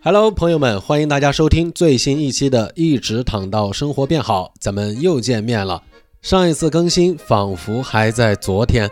[0.00, 5.82] Hello，朋友们，欢迎大家收听最新一期的《一直躺到生活变好》，咱们又见面了。
[6.22, 8.88] 上一次更新仿佛还在昨天。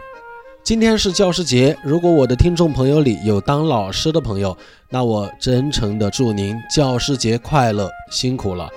[0.64, 4.56] 今天是教师节，如果我的听众朋友里有当老师的朋友，
[4.90, 8.68] 那我真诚的祝您教师节快乐，辛苦了。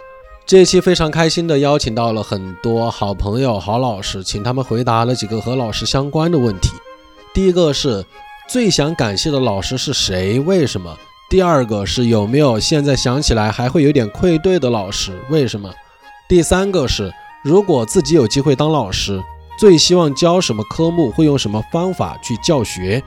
[0.46, 6.70] 这期非常开心的邀请到了很多好朋友、好老师，请他们回答了几个和老师相关的问题。
[7.34, 8.06] 第一个是
[8.48, 10.40] 最想感谢的老师是谁？
[10.40, 10.96] 为什么？
[11.30, 15.14] 第二个是有没有现在想起来还会有点愧对的老师？
[15.30, 15.72] 为什么？
[16.28, 17.14] 第三个是
[17.44, 19.22] 如果自己有机会当老师，
[19.60, 21.12] 最希望教什么科目？
[21.12, 23.04] 会用什么方法去教学？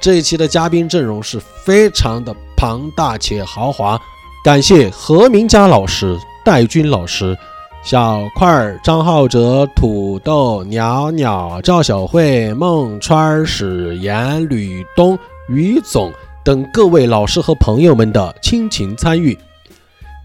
[0.00, 4.00] 这一期的嘉宾阵容是非常的庞大且豪华，
[4.44, 7.36] 感谢何明佳老师、戴军老师、
[7.82, 16.12] 小块儿、张浩哲、土豆、鸟鸟、赵小慧、孟川、史岩、吕东、于总。
[16.42, 19.38] 等各位老师和朋友们的亲情参与，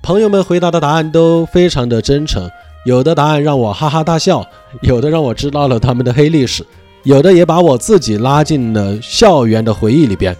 [0.02, 2.50] 朋友们回答的答案都非常的真诚，
[2.86, 4.45] 有的答案让我哈哈大笑，
[4.81, 6.66] 有的让我知道了他们的黑历史，
[7.04, 10.34] 有的也把我自己拉进了校园的回忆里边。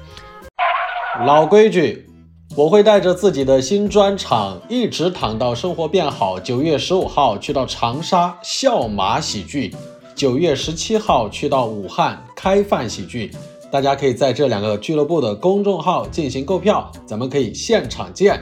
[1.26, 2.08] 老规矩，
[2.56, 6.40] 我会带着自己的新专场一直躺到生活变好。
[6.40, 9.76] 九月十五号去到长沙笑马喜剧，
[10.16, 13.30] 九月十七号去到武汉开饭喜剧。
[13.72, 18.40] 大家可以在这两个俱乐部的公众号进行购票，咱们可以现场见。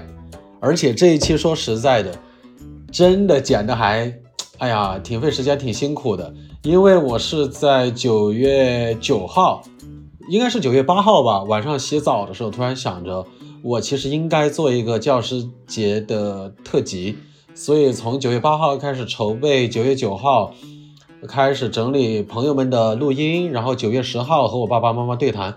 [0.60, 2.14] 而且这一期说实在的，
[2.92, 4.14] 真的剪的还，
[4.60, 6.34] 哎呀，挺费时间，挺辛苦的。
[6.62, 9.64] 因为我是在九月九号，
[10.30, 13.26] 应该是九月八号吧，晚上洗澡的时候突然想着，
[13.64, 17.18] 我其实应该做一个教师节的特辑，
[17.56, 20.54] 所以从九月八号开始筹备，九月九号。
[21.28, 25.50] 开始整理朋友们的录音，然后九月十号和我爸爸妈妈对谈，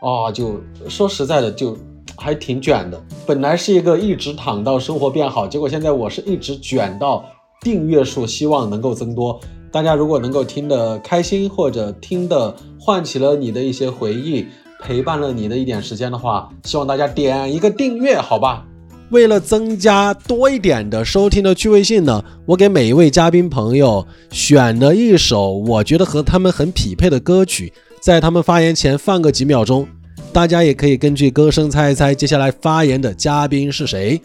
[0.00, 1.76] 啊，就说实在的，就
[2.16, 3.00] 还挺卷的。
[3.26, 7.24] 本来是一个一直躺到生活变好，结果现在我是一直卷到
[7.60, 9.40] 订阅数希望能够增多。
[9.70, 14.46] 大家如果能够听得开心，或者听得唤起了你的一些回忆，
[14.80, 18.66] 陪伴了你的一点时间的话，希望大家点一个订阅，好吧？
[19.14, 29.86] 为了增加多一点的收听的趣味性呢，我给每一位嘉宾朋友选了一首我觉得和他们很匹配的歌曲，在他们发言前放个几秒钟，
[30.32, 34.20] 大家也可以根据歌声猜一猜接下来发言的嘉宾是谁。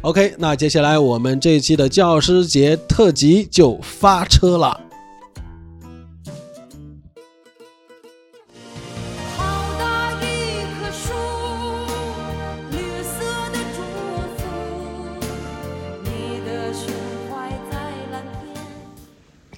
[0.00, 4.80] OK，那接下来我们这期的教师节特辑就发车了。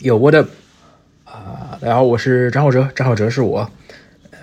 [0.03, 0.49] 有我的
[1.25, 3.71] 啊，大家好，我是张浩哲，张浩哲是我，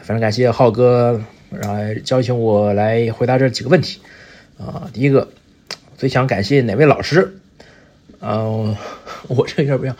[0.01, 1.21] 非常感谢浩哥，
[1.51, 1.75] 然后
[2.07, 3.99] 邀请我来回答这几个问题
[4.57, 4.89] 啊。
[4.93, 5.27] 第一个，
[5.97, 7.39] 最想感谢哪位老师？
[8.21, 8.73] 嗯，
[9.27, 9.97] 我这有点不一样，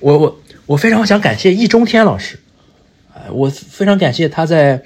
[0.00, 2.40] 我我我非常想感谢易中天老师，
[3.14, 4.82] 啊，我非常感谢他在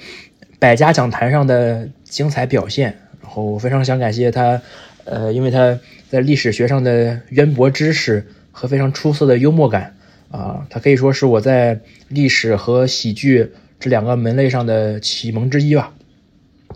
[0.59, 4.61] 百家讲坛上的精彩表现，然后我非常想感谢他，
[5.05, 5.79] 呃，因为他
[6.11, 9.97] 在历史学上的渊博知识和非常出色的幽默感。
[10.31, 15.93] 啊，他可以说是我在历史和喜剧这两个门类上的启蒙之一吧。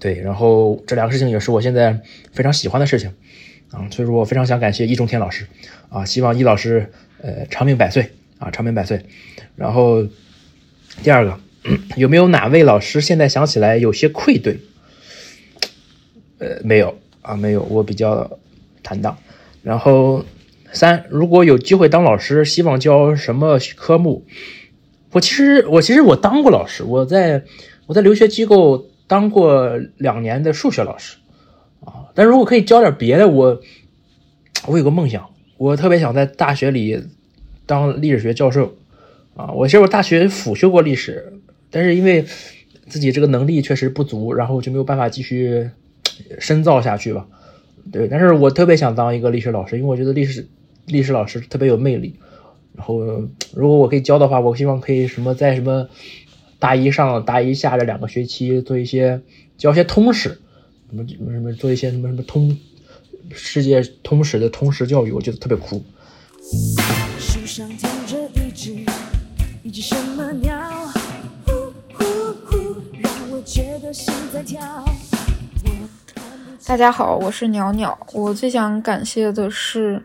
[0.01, 2.01] 对，然后这两个事情也是我现在
[2.33, 3.15] 非常喜欢的事情
[3.71, 5.47] 啊，所以说我非常想感谢易中天老师
[5.89, 6.91] 啊，希望易老师
[7.23, 9.01] 呃长命百岁啊，长命百岁。
[9.55, 10.05] 然后
[11.05, 11.39] 第二个，
[11.97, 14.59] 有没有哪位老师现在想起来有些愧对？
[16.39, 18.39] 呃，没有啊，没有，我比较
[18.83, 19.17] 坦荡。
[19.63, 20.25] 然后。
[20.75, 24.27] 三，如果有机会当老师，希望教什么科目？
[25.12, 27.45] 我其实，我其实我当过老师，我在
[27.87, 31.17] 我在留学机构当过两年的数学老师
[31.85, 32.11] 啊。
[32.17, 33.61] 但如果可以教点别的，我
[34.67, 37.01] 我有个梦想，我特别想在大学里
[37.67, 38.75] 当历史学教授
[39.37, 39.53] 啊。
[39.53, 41.35] 我其实我大学辅修过历史，
[41.71, 42.25] 但是因为
[42.89, 45.71] 自己这个能力确实不足，然后就没有办法继续
[46.41, 47.29] 深造下去吧。
[47.93, 50.49] 对，但是我特别想当一个历史老师，因为我觉得历史。
[50.87, 52.19] 历史老师特别有魅力，
[52.75, 53.01] 然后
[53.55, 55.89] 如果我可以教的话，我希望可以什么在什么
[56.59, 59.23] 大一上、大一下这两个学期做一些
[59.57, 60.41] 教一些通史，
[60.91, 62.59] 什么什么什么做一些什么什么通
[63.33, 65.83] 世界通史的通识教育，我觉得特别酷。
[67.19, 68.77] 树上停着一只
[69.63, 70.61] 一只什么鸟，
[71.47, 72.05] 呼呼
[72.45, 72.57] 呼，
[73.01, 74.85] 让我觉得心在跳。
[76.67, 80.03] 大家好，我是鸟鸟，我最想感谢的是。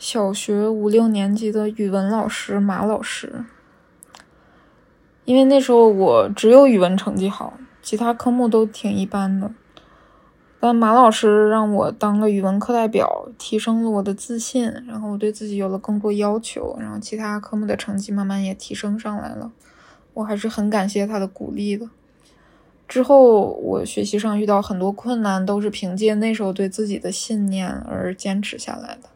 [0.00, 3.44] 小学五六年级的语文老师马老师，
[5.26, 7.52] 因为那时候我只有语文成绩好，
[7.82, 9.52] 其他科目都挺一般的。
[10.58, 19.52] 但马老师让我当了语文课代表，提升了我的自信，然后我对自己有了更多要求，然后其他科目的成绩慢慢也提升上来了。
[20.14, 21.86] 我还是很感谢他的鼓励的。
[22.88, 29.10] 之后我学习上遇到很多困难，都是凭借那时候对自己的信念而坚持下来的。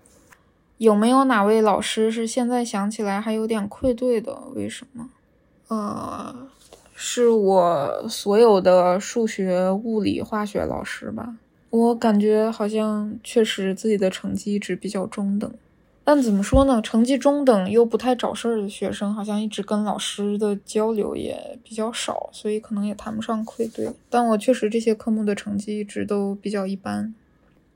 [0.85, 4.39] 有没有哪位老师是现在想起来还有点愧对的？
[4.55, 5.09] 为什么？
[5.69, 6.49] 呃。
[6.97, 11.35] 是我所有的数学、物理、化学老师吧，
[11.71, 15.53] 我感觉好像确实自己的成绩一直比较中等，
[16.05, 16.81] 但怎么说呢？
[16.81, 23.93] 成绩中等又不太找事儿的学生，好像一直跟老师的交流也比较少，所以可能也谈不上愧对。
[24.09, 27.13] 但我确实这些科目的成绩一直都比较一般。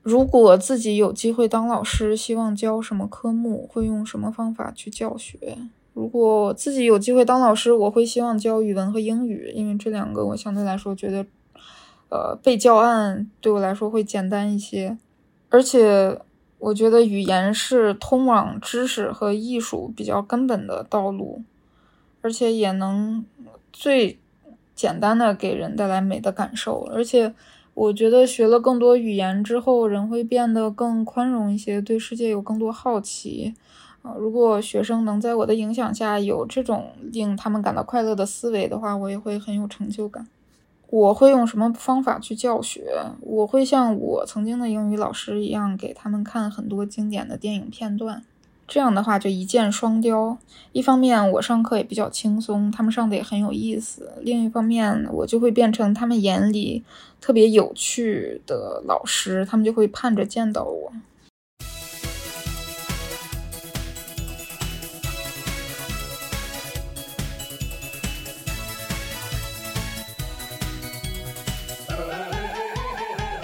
[0.01, 5.57] 如果自己有机会当老师，希望教什么科目，会用什么方法去教学？
[5.93, 11.25] 如果自己有机会当老师，我会希望教语文和英语，因为这两个我相对来说觉得，
[12.09, 14.97] 呃，背教案对我来说会简单一些，
[15.49, 16.17] 而且
[16.59, 21.43] 我觉得语言是通往知识和艺术比较根本的道路，
[22.21, 23.25] 而且也能
[23.73, 24.17] 最
[24.73, 27.33] 简单的给人带来美的感受，而且
[27.79, 33.55] 我觉得学了更多语言之后，人会变得更宽容一些，对世界有更多好奇。
[34.01, 40.27] 啊，如果学生能在我的影响下有这种令他们感到快乐的思维的话，我也会很有成就感。
[40.89, 42.83] 我会用什么方法去教学？
[43.21, 48.23] 我会像我曾经的英语老师一样，给他们看很多经典的电影片段。
[48.71, 50.37] 这样的话就一箭双雕。
[50.73, 56.83] 一方面我上课也比较轻松，他们上的也很有意思；另一方面我就会变成他们眼里
[57.19, 60.93] 特别有趣的老师，他们就会盼着见到我。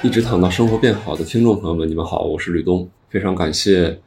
[0.04, 4.00] 一直躺到生活变好的听众朋友们，你们好，我是吕东，非常感谢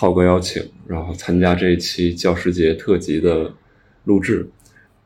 [0.00, 3.52] 浩哥邀请，然后参加这一期教师节特辑的
[4.04, 4.48] 录制。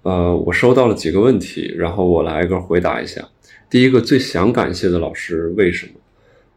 [0.03, 3.27] 呃，我收到了几个问题，然后我来个回答一下。
[3.71, 5.93] 第一个，最想感谢的老师为什么？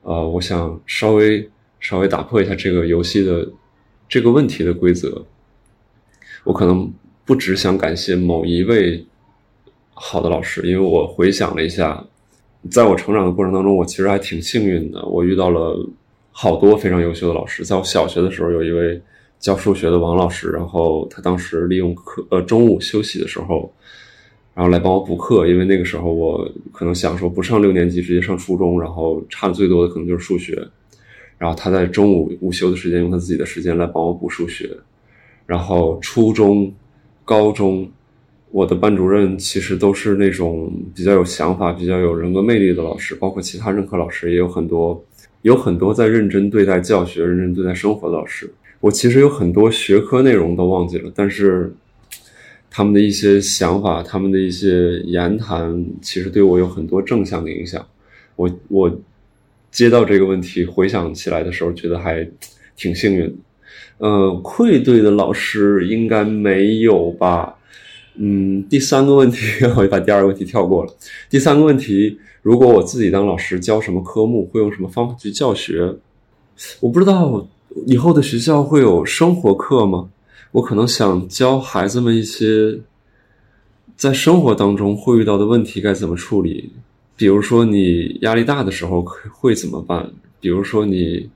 [0.02, 1.50] 呃，我想稍微
[1.80, 3.48] 稍微打破一下这个游戏的
[4.10, 5.26] 这个问题的规则。
[6.44, 6.92] 我可能
[7.24, 9.06] 不只想感谢某一位
[9.94, 12.06] 好的老师，因为我回想了一下。
[12.70, 15.06] 在我成长的过程当中，我其实还挺幸运的。
[15.06, 15.88] 我遇到了
[16.38, 17.64] 好多非常优秀的老师。
[17.64, 19.02] 在我小学的时候，有一位
[19.40, 23.74] 教数学的王老师，然后他当时利用课呃中午休息的时候，
[24.54, 25.48] 然后来帮我补课。
[25.48, 30.62] 因为那个时候我可能想说不上六年级，直接上初中，然后差的最多的可能就是数学。
[31.38, 34.70] 然后他在中午午休的时间，用他自己的时间来帮我补数学。
[35.46, 36.70] 然后初中、
[37.24, 37.90] 高中。
[38.52, 45.04] 我的班主任其实都是那种比较有想法、比较有人格魅力的老师，包括其他任课老师也有很多，
[45.46, 48.52] 有很多在认真对待教学、认真对待生活的老师。
[48.80, 51.72] 我其实有很多学科内容都忘记了，但是
[52.68, 57.86] 他们的一些想法、他们的一些言谈，其实对我有很多正向的影响。
[58.36, 59.00] 我我
[59.70, 62.28] 接到这个问题回想起来的时候，觉得还
[62.76, 63.34] 挺幸运的。
[64.00, 67.55] 呃，愧对的老师应该没有吧？
[68.18, 69.38] 嗯，第三个问题，
[69.76, 70.94] 我就把第二个问题跳过了。
[71.30, 75.96] 第三个问题，如果我自己当老师，教什么科目，会用什么方法去教学？
[76.80, 77.46] 我不知道
[77.86, 80.10] 以后的学校会有生活课吗？
[80.52, 82.80] 我可能想教孩子们一些
[83.98, 86.72] 在生活当中会遇到的问题该怎么处理。
[87.18, 90.10] 比如说你压力大的时候会怎么办？
[90.40, 91.30] 比如说你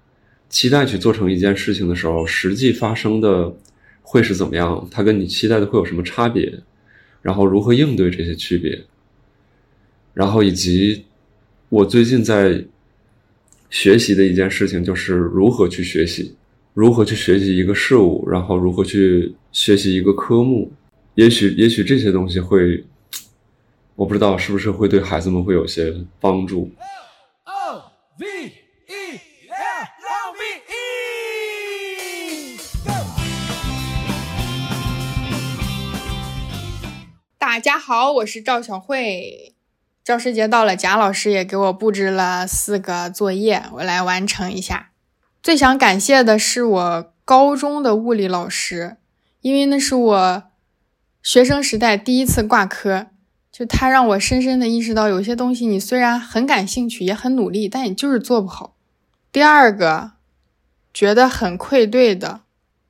[0.50, 3.54] 期待去做成一件事情的时候，实际发生的
[4.02, 4.88] 会是怎么样？
[4.90, 6.62] 它跟你期待的会有什么差别？
[7.22, 8.82] 然后如何应对这些区别？
[10.14, 11.06] 然后以及
[11.70, 12.66] 我最近在
[13.70, 16.36] 学习的一件事情，就是如何去学习，
[16.74, 20.72] 如何去学习一个事物，然后如何去学习一个科目。
[21.16, 22.84] 也许，也许这些东西会，
[23.96, 26.70] 我不知道是不是会对孩子们会有些帮助。
[37.52, 39.56] 大家好，我是赵小慧。
[40.04, 44.92] 教师节到了，贾老师也给我布置了四个作业，我来完成一下。
[45.42, 48.98] 最想感谢的是我高中的物理老师，
[49.42, 50.44] 因为那是我
[51.24, 53.08] 学生时代第一次挂科，
[53.52, 58.76] 就他让我深深的意识到，有些东西你虽然很感兴趣，也很努力，但你就是做不好。
[59.32, 60.12] 第二个，
[60.94, 62.42] 觉得很愧对的，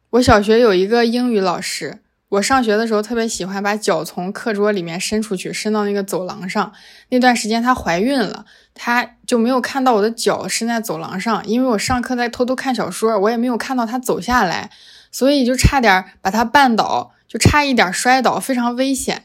[0.10, 2.00] 我小学有一个英语老师。
[2.30, 6.72] 我上学的时候特别喜欢把脚从课桌里面伸出去，伸到那个走廊上。
[7.10, 8.46] 那段时间她怀孕了，
[8.76, 14.70] 她就没有看到我的脚伸在走廊上，因为我上课在偷偷看小说，我也没有看到她走下来，
[15.12, 19.24] 所以就差点把她绊倒，就差一点摔倒，非常危险。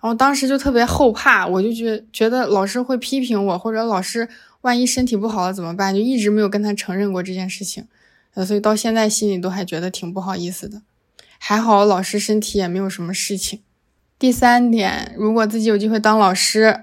[0.00, 4.26] 然后当时就特别后怕，我就觉觉得老师会批评我，或者老师
[4.62, 5.94] 万一身体不好了怎么办？
[5.94, 7.86] 就一直没有跟她承认过这件事情，
[8.32, 10.80] 呃，所以到现在心里都还觉得挺不好意思的。
[11.38, 13.62] 还好老师身体也没有什么事情。
[14.18, 16.80] 第三点，如果自己有机会当老师，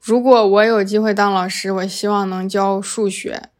[0.00, 3.50] 如果我有机会当老师，我希望能教数学。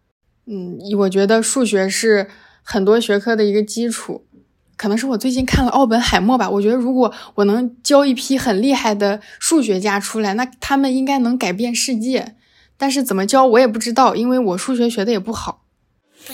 [0.47, 2.29] 嗯，我觉得数学是
[2.63, 4.25] 很多学科的一个基础。
[4.77, 12.37] 可能是我最近看了奥本海默吧，我觉得如果我能教一批很厉害的数学家出来，那他们应该能改变世界。
[12.77, 15.65] 但是怎么教我也不知道，因为我数学学的也不好。
[16.27, 16.33] 不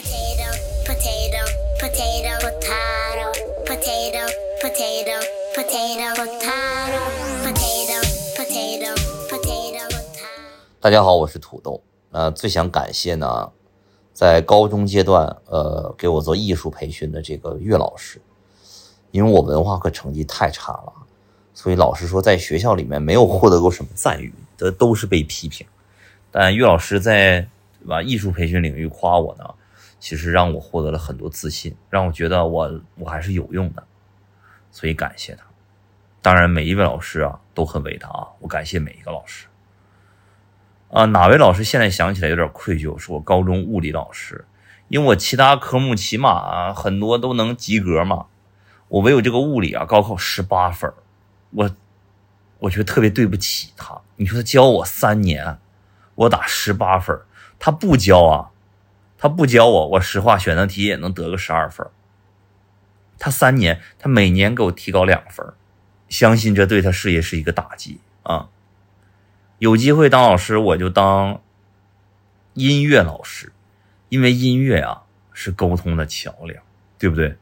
[10.84, 11.82] 大家好，我是土豆。
[12.10, 13.50] 呃，最想感谢呢，
[14.12, 18.20] 在高中阶段，呃，给我做艺术培训的这个岳老师，
[19.10, 20.92] 因为我文化课成绩太差了，
[21.54, 25.66] 所以老师说在学校里面没有获得过什么赞誉，这都是被批评。
[26.30, 27.48] 但岳老师在
[27.80, 29.54] 对吧艺术培训领域夸我呢，
[29.98, 33.82] 其实让我获得了很多自信，让我觉得我我还是有用的，
[34.70, 35.46] 所以感谢他。
[36.20, 39.46] 当然，每一位老师啊都很伟大啊，我感谢每一个老师。
[40.94, 44.44] 啊，哪位老师现在想起来有点愧疚，是我高中物理老师，
[44.86, 48.26] 因为我其他科目起码很多都能及格嘛，
[48.86, 50.94] 我唯有这个物理啊高考十八分，
[51.50, 51.70] 我
[52.60, 54.00] 我觉得特别对不起他。
[54.14, 55.58] 你说他教我三年，
[56.14, 57.18] 我打十八分，
[57.58, 58.50] 他不教啊，
[59.18, 61.84] 他不教我，我实话选择题也能得个十二分。
[63.18, 65.44] 他三年，他每年给我提高两分，
[66.08, 68.50] 相信这对他事业是一个打击啊。
[69.58, 71.40] 有机会当老师，我就当
[72.54, 73.52] 音乐老师，
[74.08, 76.60] 因为音乐啊是沟通的桥梁，
[76.98, 77.36] 对不对？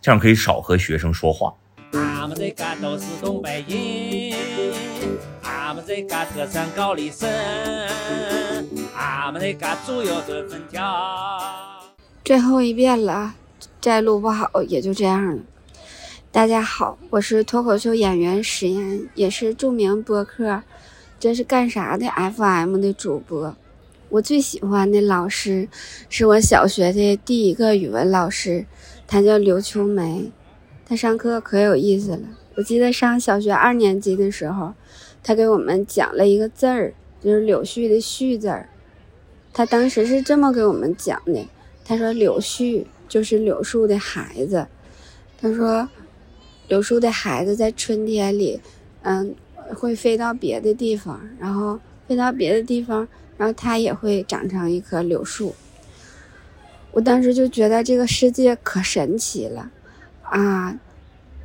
[0.00, 1.54] 这样可以少和学生说话。
[1.92, 4.36] 俺们这嘎都是东北人，
[5.44, 7.30] 俺们这嘎特产高丽参，
[8.96, 10.82] 俺们这嘎猪肉炖粉条。
[12.24, 13.32] 最后一遍了，
[13.80, 15.42] 再录不好也就这样了。
[16.32, 20.64] 大家好，我是脱口秀演员史岩，也是著名播客。
[21.18, 23.56] 这是干啥的？FM 的主播，
[24.10, 25.68] 我最喜欢的老师
[26.10, 28.66] 是我小学的第一个语文老师，
[29.06, 30.30] 他叫刘秋梅，
[30.84, 32.20] 他上课可有意思了。
[32.56, 34.74] 我记得上小学二年级的时候，
[35.22, 36.92] 他给我们讲了一个字儿，
[37.22, 38.68] 就是柳絮的絮字儿。
[39.54, 41.48] 他当时是这么给我们讲的，
[41.86, 44.66] 他说柳絮就是柳树的孩子，
[45.40, 45.88] 他说
[46.68, 48.60] 柳树的孩子在春天里，
[49.02, 49.34] 嗯。
[49.74, 55.54] 会飞到别的地方，然后飞到别的地方，然后它也会长成一棵柳树。
[56.92, 59.70] 我当时就觉得这个世界可神奇了
[60.22, 60.78] 啊！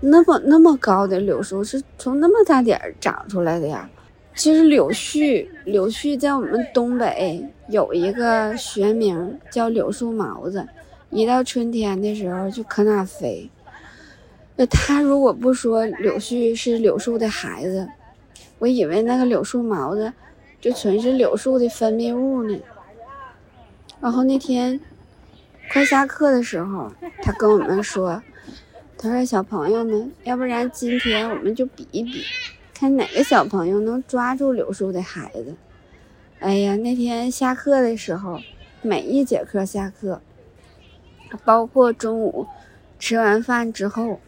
[0.02, 3.90] 那么那么高的柳树是从那么大点儿长出来的呀？
[4.36, 10.66] 其实柳絮，柳絮在我们东北有一个学名叫柳树毛子，
[11.10, 13.50] 一到春天的时候就可那飞。
[14.56, 17.86] 那他如果不说柳絮是柳树的孩子，
[18.60, 20.14] 我以为那个柳树毛子
[20.62, 22.60] 就纯是柳树的分泌物呢。
[24.00, 24.80] 然后那天
[25.72, 28.22] 快下课的时候，他跟我们说
[28.98, 32.24] ：“他说小朋友们，要不然今天我们就比一比，
[32.74, 35.56] 看哪个小朋友能抓住柳树的孩子。”
[36.40, 38.40] 哎呀，那天下课的时候，
[38.82, 40.22] 每一节课下课，
[41.44, 42.48] 包括中午
[42.98, 44.20] 吃完饭之后，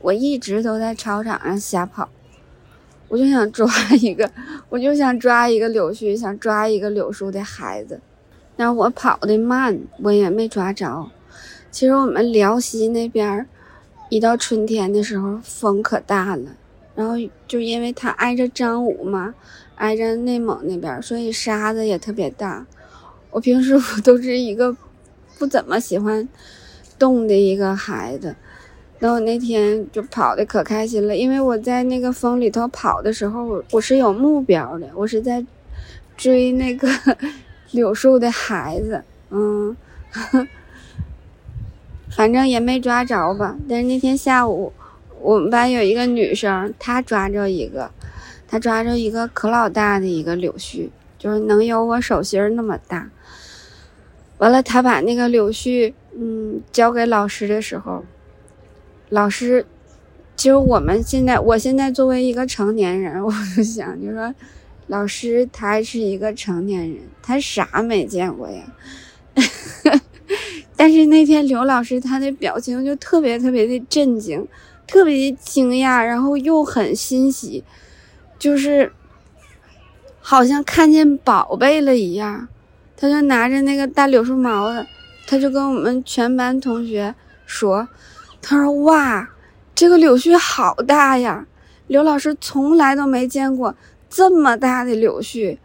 [0.00, 2.08] 我一直都在操场上瞎跑。
[3.08, 3.66] 我就想抓
[4.00, 4.30] 一个，
[4.68, 8.00] 我就想抓一个柳絮，想抓一个柳树的孩子。
[8.56, 11.10] 但我跑得慢，我也没抓着。
[11.70, 13.46] 其实我们辽西那边儿，
[14.10, 16.50] 一到春天的时候风可大了，
[16.94, 17.14] 然后
[17.46, 19.34] 就因为它挨着张武嘛，
[19.76, 22.66] 挨着内蒙那边，所以沙子也特别大。
[23.30, 24.76] 我平时 我都是一个
[25.38, 26.28] 不怎么喜欢
[26.98, 28.34] 动的一个孩子。
[28.98, 35.44] 然后那天就跑的可开心了，因为我在那个风里头跑的时候，我是有目标的，我是在
[36.16, 36.88] 追那个
[37.70, 39.76] 柳树的孩子，嗯，
[42.10, 43.56] 反正也没抓着吧。
[43.68, 44.72] 但是那天下午，
[45.20, 47.88] 我们班有一个女生，她抓着一个，
[48.48, 53.08] 她抓着一个可老大的一个柳絮，就是能有我手心那么大。
[54.38, 58.04] 完了，她把那个柳絮，嗯，交给老师的时候。
[59.10, 59.66] 老师
[60.36, 64.34] 其实我们现在，我现在作为一个成年人， 我就想，就说，
[64.86, 68.62] 老师他还是一个成年人，他啥没见过呀？
[70.76, 74.46] 但是那天刘老师他的表情就特别特别的震惊，
[74.86, 77.64] 特别的惊讶，然后又很欣喜，
[78.38, 78.92] 就是
[80.20, 82.46] 好像看见宝贝了一样。
[82.96, 84.86] 他就拿着那个大柳树毛子，
[85.26, 87.14] 他就跟我们全班同学
[87.46, 87.88] 说
[88.42, 89.30] ：“他说哇。”
[89.74, 91.46] 这个柳絮好大呀！
[91.86, 93.76] 刘老师从来都没见过
[94.10, 95.56] 这么大的柳絮。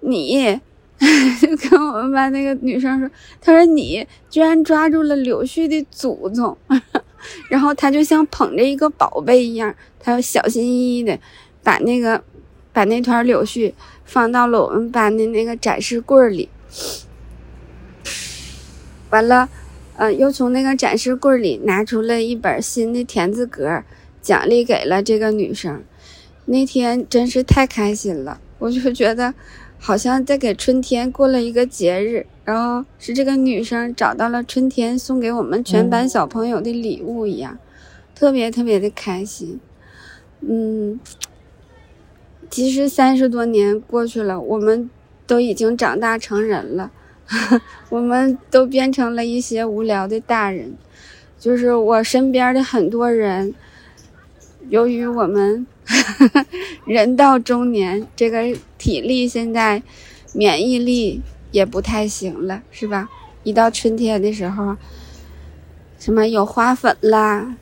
[0.00, 0.60] 你
[1.40, 6.54] 就跟我们班那个女生说：“他说你居然抓住了柳絮的祖宗。
[7.48, 11.18] ”然后他就像捧着一个宝贝一样，他小心翼翼的
[11.62, 12.22] 把那个
[12.70, 13.72] 把那团柳絮
[14.04, 16.50] 放到了我们班的那个展示柜里。
[19.08, 19.48] 完了。
[19.96, 23.82] 嗯，又从那个展示柜里拿出了一本新的田字格，
[24.20, 25.82] 奖励给了这个女生。
[26.46, 29.32] 那天真是太开心了，我就觉得
[29.78, 32.26] 好像在给春天过了一个节日。
[32.44, 37.58] 然后是这个女生找到了春天送给我们全班小朋友的礼物一样，
[38.14, 39.58] 特别特别的开心。
[40.40, 41.00] 嗯，
[42.50, 44.90] 其实三十多年过去了，我们
[45.26, 46.90] 都已经长大成人了。
[47.88, 50.74] 我们都变成了一些无聊的大人，
[51.38, 53.54] 就是我身边的很多人，
[54.68, 55.66] 由于我们
[56.86, 59.82] 人到中年，这个体力现在
[60.34, 63.08] 免疫力也不太行了，是吧？
[63.42, 64.76] 一到春天的时候，
[65.98, 67.56] 什么有花粉啦，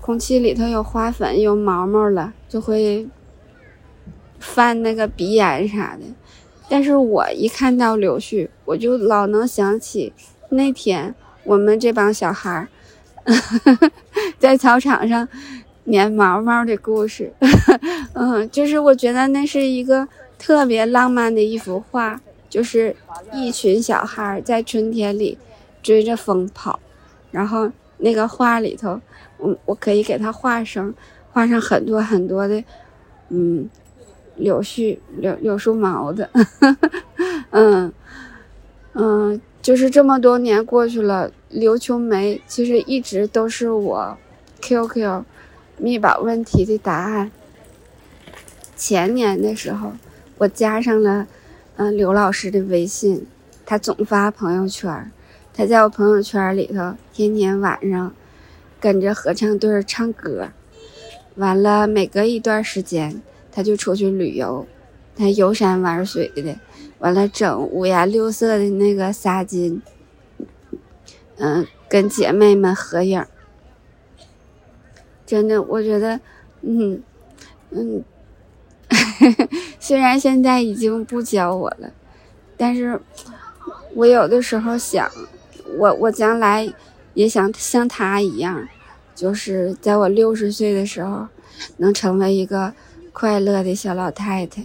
[0.00, 3.08] 空气里头有花粉、有毛毛了，就会
[4.38, 6.02] 犯那个鼻炎啥的。
[6.68, 10.12] 但是我一看到柳絮，我就老能想起
[10.50, 12.68] 那天我们这帮小孩儿
[14.38, 15.26] 在操场上
[15.90, 17.32] 粘毛毛的故事。
[18.12, 20.06] 嗯，就是我觉得那是一个
[20.38, 22.20] 特别浪漫的一幅画，
[22.50, 22.94] 就是
[23.32, 25.38] 一群小孩儿在春天里
[25.82, 26.78] 追着风跑，
[27.30, 29.00] 然后那个画里头，
[29.38, 30.92] 我我可以给他画上
[31.32, 32.62] 画上很多很多的，
[33.30, 33.68] 嗯。
[34.38, 36.30] 柳絮、柳柳树毛的，
[37.50, 37.92] 嗯
[38.94, 44.16] 嗯，就是这么多年过去了，刘秋梅其实一直都是我
[44.62, 45.24] QQ
[45.76, 47.30] 密保问题的答案。
[48.76, 49.92] 前年的时候，
[50.38, 51.26] 我加上了
[51.76, 53.26] 嗯刘老师的微信，
[53.66, 55.10] 他总发朋友圈，
[55.52, 58.14] 他在我朋友圈里头天天晚上
[58.80, 60.48] 跟着合唱队唱歌，
[61.34, 63.20] 完了每隔一段时间。
[63.58, 64.64] 他就出去旅游，
[65.16, 66.56] 他游山玩水的，
[67.00, 69.80] 完了整五颜六色的那个纱巾，
[71.38, 73.20] 嗯，跟姐妹们合影。
[75.26, 76.20] 真的，我觉得，
[76.62, 77.02] 嗯
[77.70, 78.04] 嗯，
[79.80, 81.90] 虽然现在已经不教我了，
[82.56, 83.00] 但是
[83.96, 85.10] 我有的时候想，
[85.76, 86.72] 我我将来
[87.14, 88.68] 也想像他一样，
[89.16, 91.26] 就是在我六十岁的时候，
[91.78, 92.72] 能成为一个。
[93.20, 94.62] 快乐的小老太太，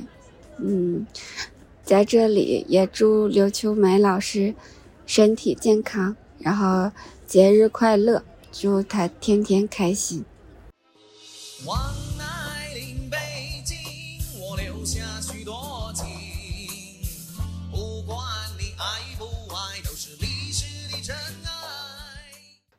[0.60, 1.08] 嗯，
[1.84, 4.54] 在这里也祝刘秋梅老师
[5.08, 6.92] 身体健康，然后
[7.26, 10.24] 节日快乐，祝她天天开心。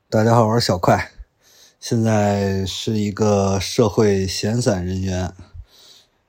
[0.08, 1.10] 大家好，我是小快，
[1.80, 5.34] 现在是一个社会闲散人员。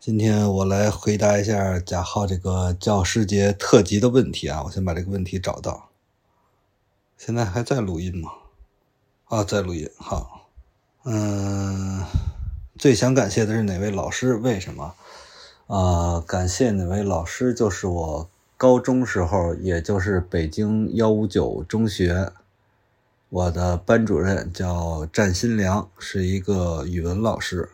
[0.06, 4.62] 今天我来回答一下贾浩这个教师节特辑的问题啊！
[4.64, 5.90] 我先把这个问题找到。
[7.18, 8.30] 现在还在录音吗？
[9.30, 9.90] 啊，在录音。
[9.98, 10.48] 好，
[11.06, 12.06] 嗯，
[12.78, 14.36] 最想感谢的是哪位老师？
[14.36, 14.94] 为什么？
[15.66, 17.52] 啊，感谢哪位老师？
[17.52, 22.32] 就是我高中时候，也就是北京幺五九中学，
[23.30, 27.70] 我的班主任叫战新良，是一个语文老师。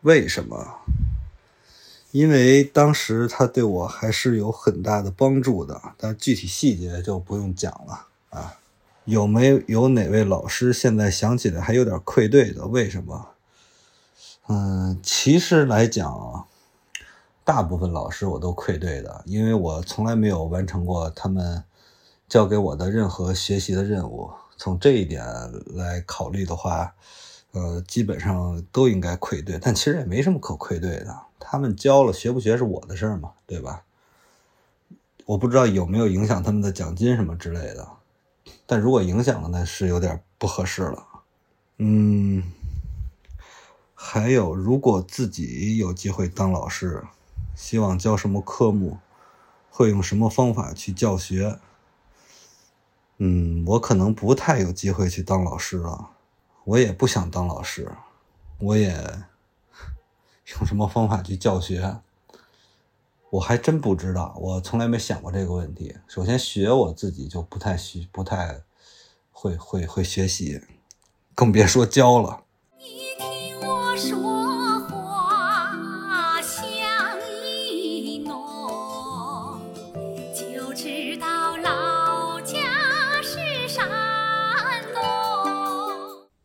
[0.00, 0.80] 为什么？
[2.16, 8.56] 因为当时他对我还是有很大的帮助的，但具体细节就不用讲了啊。
[9.04, 12.66] 有没有哪位老师现在想起来还有点愧对的？
[12.68, 13.28] 为什么？
[14.46, 16.46] 嗯，其实来讲，
[17.44, 21.64] 大部分老师我都愧对的，因为我从来没有完成过他们
[22.26, 24.30] 交给我的任何学习的任务。
[24.56, 25.22] 从这一点
[25.74, 26.94] 来考虑的话。
[27.52, 31.16] 呃，基本上都应该愧对，但其实也没什么可愧对的。
[31.38, 33.84] 他们教了学不学是我的事儿嘛，对吧？
[35.26, 37.88] 我不知道有没有影响他们的奖金什么之类的，
[38.64, 41.04] 但如果影响了，那是有点不合适了。
[41.78, 42.44] 嗯，
[43.94, 47.04] 还有，如果自己有机会当老师，
[47.56, 48.98] 希望教什么科目，
[49.68, 51.58] 会用什么方法去教学？
[53.18, 56.10] 嗯，我可能不太有机会去当老师了，
[56.64, 57.90] 我也不想当老师，
[58.58, 59.24] 我也
[60.54, 61.98] 用什么方法去教学，
[63.30, 65.96] 我还真不知道，我从来没想过这个问题。
[66.06, 68.62] 首先学我自己就不太学，不太
[69.32, 70.60] 会会会学习，
[71.34, 72.44] 更别说教了。
[72.78, 72.84] 你
[73.18, 76.62] 听我说话像
[77.68, 79.60] 一诺，
[80.32, 82.56] 就知道老家
[83.20, 83.84] 是山
[84.94, 85.02] 东。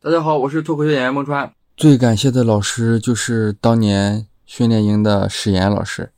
[0.00, 1.54] 大家好，我是脱口秀演员孟川。
[1.74, 6.12] 最感谢的老师就是当年训练营的史岩老师，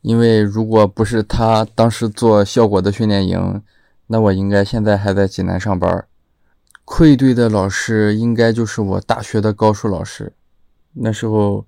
[0.00, 3.62] 因为如果不是他当时做效果的训练营，
[4.06, 6.06] 那我应该现在还在济南上班。
[6.84, 10.32] 愧对的老师应该就是我大学的高数老师，
[10.94, 11.66] 那时候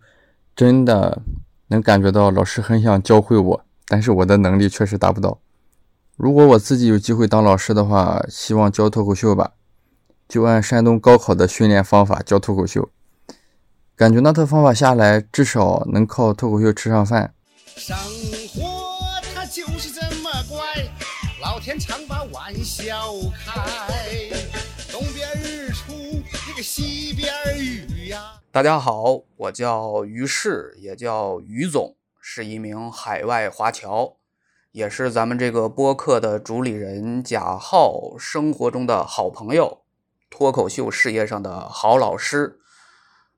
[0.56, 1.20] 真的
[1.68, 5.38] 能感觉到老师很想教会我，但是我的能力确实达不到。
[6.16, 9.52] 如果我自己有机会当老师的话，希望教脱口秀吧，
[10.26, 12.88] 就按山东高考的训练方法教脱口秀。
[13.98, 17.34] 感觉那套方法下来，至少能靠脱口秀吃上饭。
[17.74, 17.96] 生
[18.46, 20.88] 活它就是这么怪，
[21.42, 23.10] 老天常把玩笑
[23.44, 24.30] 开。
[24.92, 25.92] 东边日出，
[26.48, 28.40] 那个西边雨呀。
[28.52, 34.14] 大家好，我叫于适，也叫于总，是一名海外华侨，
[34.70, 39.78] 也是咱们这个播客的主理人贾浩生活中的好朋友，
[40.30, 42.60] 脱口秀事业上的好老师。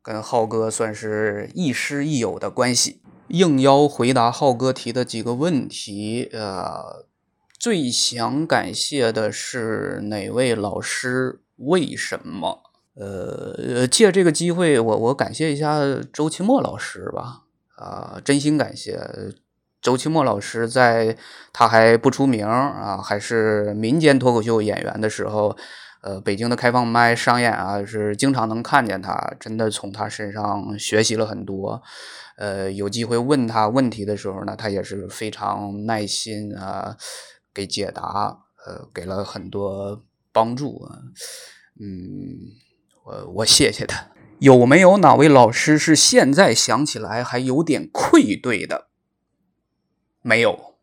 [0.03, 6.31] 跟浩哥算是亦师亦友的关系，应邀回答浩哥提的几个问题。
[6.33, 7.05] 呃，
[7.59, 11.41] 最想感谢的是哪位老师？
[11.57, 12.63] 为什么？
[12.95, 15.79] 呃，借这个机会，我我感谢一下
[16.13, 17.43] 周奇墨老师吧。
[17.77, 18.99] 啊，真心感谢
[19.83, 21.17] 周奇墨老师，在
[21.53, 25.57] 他还不出名啊，还是民间脱口秀演员的时候。
[26.03, 31.83] 呃，北京的开放麦商演啊，是经常能看见他，真的从他身上学习了很多。
[32.37, 36.97] 呃，有机会问他问题的时候呢，他也是非常耐心啊，
[37.53, 40.89] 给解答，呃，给了很多帮助。
[41.79, 42.49] 嗯，
[43.05, 44.07] 我我谢谢他。
[44.39, 48.89] 有没有哪位老师是现在想起来还有点愧对的？
[50.23, 50.77] 没有。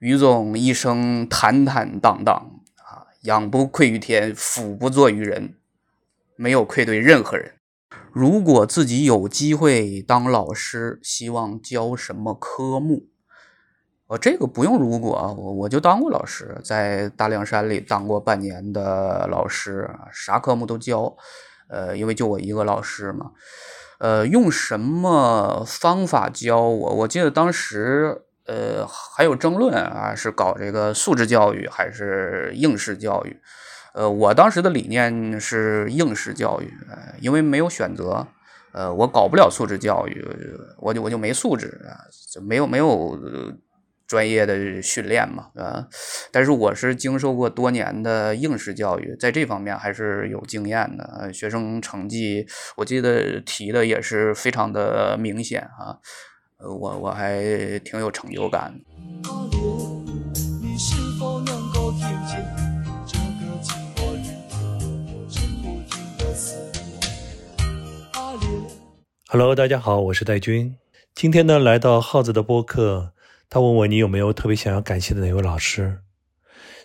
[0.00, 2.61] 于总一生坦坦荡荡。
[3.22, 5.54] 仰不愧于天，俯不作于人，
[6.34, 7.52] 没有愧对任何人。
[8.12, 13.06] 如果自己有机会当老师，希望教什么科目？
[14.08, 21.16] 呃，这个不用如果啊，我我就当过老师，在大凉山里当过半年的老师，啥科目都教。
[21.68, 23.30] 呃，因为就我一个老师嘛。
[24.00, 26.94] 呃，用什么方法教我？
[26.96, 28.22] 我记得当时。
[28.46, 33.36] 呃，还有争论啊，是搞这个素质教育还是应试教育？
[33.94, 36.72] 呃，我当时的理念是应试教育，
[37.20, 38.26] 因为没有选择，
[38.72, 40.26] 呃，我搞不了素质教育，
[40.78, 43.18] 我就我就没素质啊，就没有没有
[44.06, 45.86] 专业的训练嘛，啊，
[46.30, 55.98] 但是我是经受过多年的应试教育，在这方面还是有经验的，学生成绩我记得提的也是非常的明显啊。
[56.64, 58.72] 我我还挺有成就感。
[69.28, 70.76] Hello，大家好，我是戴军。
[71.14, 73.12] 今天呢，来到耗子的播客，
[73.50, 76.00] 他问我你有没有特别想要感谢的哪位老师？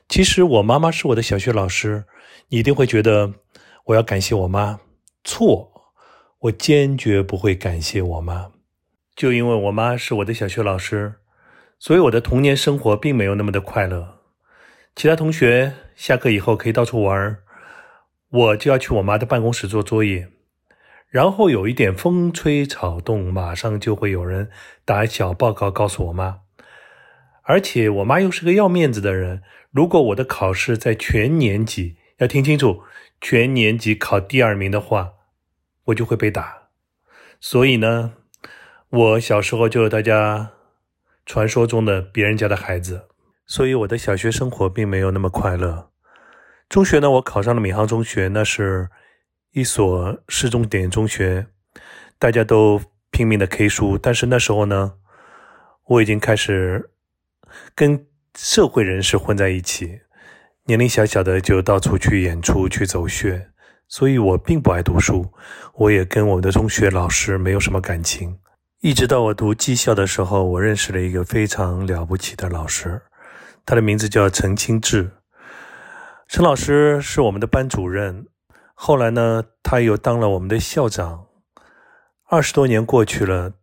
[0.09, 2.05] 其实我妈妈是我的小学老师，
[2.49, 3.33] 你一定会觉得
[3.85, 4.79] 我要感谢我妈。
[5.23, 5.69] 错，
[6.39, 8.51] 我坚决不会感谢我妈。
[9.17, 11.15] 就因为我妈是我的小学老师，
[11.79, 14.19] 所以我的童年生活并没有那么的快乐。
[14.95, 17.39] 其他同学下课以后可以到处玩，
[18.29, 20.29] 我就要去我妈的办公室做作业。
[21.09, 24.51] 然后有一点风吹草动，马上就会有人
[24.85, 26.41] 打小报告告诉我妈。
[27.41, 32.83] 而且我妈又是个要面子的人，如果我的考试在全年级，要听清楚，
[33.19, 35.13] 全年级考第二名的话，
[35.85, 36.67] 我就会被打。
[37.39, 38.13] 所以呢。
[38.89, 40.53] 我小时候就是大家
[41.25, 43.09] 传说中的别人家的孩子，
[43.45, 45.91] 所以我的小学生活并没有那么快乐。
[46.69, 48.87] 中学呢，我考上了闵行中学，那是
[49.51, 51.47] 一所市重点中学，
[52.17, 52.79] 大家都
[53.11, 53.97] 拼命的 K 书。
[53.97, 54.93] 但是那时候呢，
[55.83, 56.89] 我已经开始
[57.75, 59.99] 跟社会人士混在一起，
[60.63, 63.49] 年龄小小的就到处去演出去走穴，
[63.89, 65.33] 所以我并不爱读书，
[65.73, 68.39] 我也跟我的中学老师没有什么感情。
[68.81, 73.01] 一直到我读技校的时候，我认识了一个非常了不起的老师，
[73.65, 75.09] 他的名字叫陈清志。
[76.27, 78.27] 陈老师是我们的班主任，
[78.75, 81.25] 后来呢，他又当了我们的校长。
[82.29, 83.53] 二十多年过去了，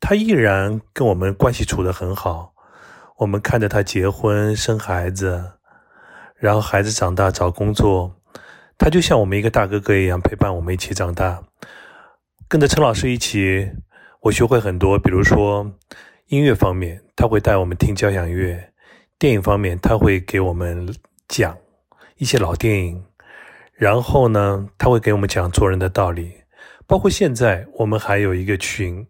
[0.00, 2.54] 他依然跟我们关系处得很好。
[3.18, 5.52] 我们看着他结婚生孩子，
[6.34, 8.16] 然后孩子长大找工作，
[8.76, 11.44] 他就像我们一个大哥哥一样陪伴我们一起长大。
[12.48, 13.70] 跟着陈老师一起，
[14.24, 15.70] 我学会很多，比如说
[16.28, 18.56] 音乐方面，他会带我们听交响乐；
[19.18, 20.94] 电影方面，他会给我们
[21.28, 21.54] 讲
[22.16, 23.04] 一些老电影，
[23.74, 26.32] 然后呢，他会给我们讲做人的道理。
[26.86, 29.06] 包括现在，我们还有一个群，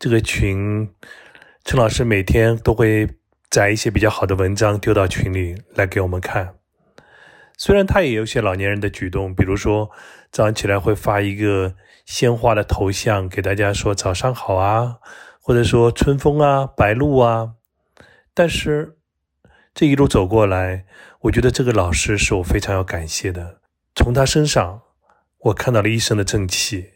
[0.00, 0.90] 这个群，
[1.64, 3.08] 陈老师每天都会。
[3.48, 6.56] 载一些比较好的文章丢到群里来给我们看。
[7.56, 9.88] 虽然他也有些老年人的举动，比如说
[10.32, 11.76] 早上起来会发一个
[12.06, 14.96] 鲜花的头像给大家说早上好啊，
[15.42, 17.56] 或者说春风啊、白露啊。
[18.32, 18.96] 但是
[19.74, 20.86] 这一路走过来，
[21.20, 23.60] 我觉得这个老师是我非常要感谢的。
[23.94, 24.80] 从他身上，
[25.40, 26.92] 我看到了一生的正气。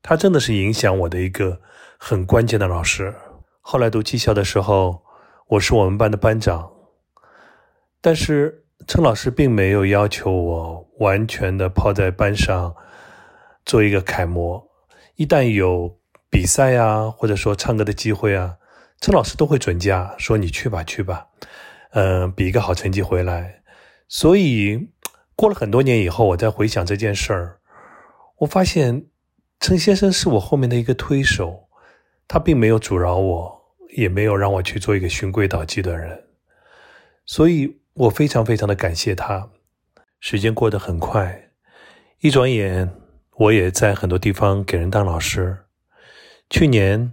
[0.00, 1.60] 他真的是影响我的一个
[1.98, 3.12] 很关键的老师。
[3.60, 5.02] 后来读技校的时候。
[5.52, 6.70] 我是我们班的班长，
[8.02, 12.76] 但是陈老师并没有要求我完全的泡在班上
[13.68, 14.68] 做一个楷模。
[15.14, 15.96] 一旦有
[16.28, 18.56] 比赛啊，或者说唱歌的机会啊，
[19.00, 21.28] 陈老师都会准假，说你去吧，去吧，
[21.90, 23.62] 嗯，比一个好成绩回来。
[24.08, 24.88] 所以
[25.36, 27.60] 过了很多年以后，我再回想这件事儿，
[28.38, 29.06] 我发现
[29.60, 31.68] 陈先生是我后面的一个推手，
[32.26, 33.58] 他并没有阻挠我。
[33.96, 36.24] 也没有让我去做一个循规蹈矩的人，
[37.24, 39.48] 所以我非常非常的感谢他。
[40.20, 41.52] 时间过得很快，
[42.20, 42.92] 一转眼
[43.38, 45.58] 我也在很多地方给人当老师。
[46.50, 47.12] 去年，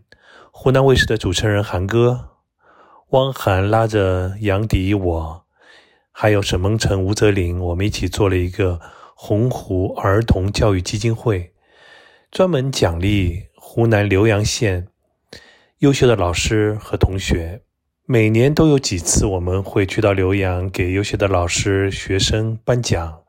[0.50, 2.30] 湖南卫视的主持人韩哥、
[3.10, 5.46] 汪涵拉着杨迪我，
[6.12, 8.82] 还有沈梦辰、吴泽林，我们一起做了一个
[9.14, 11.54] 洪湖儿童教育基金会，
[12.32, 14.88] 专门奖励湖南浏阳县。
[15.80, 17.62] 优秀的老师和同学，
[18.08, 23.22] 每年都有几次，我们会去到浏阳给优秀的老师、学生颁奖，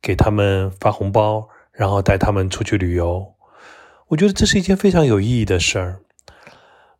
[0.00, 1.46] 给他们发红包，
[1.78, 3.34] 然后带他们出去旅游。
[4.08, 6.00] 我觉得这是一件非常有意义的事儿。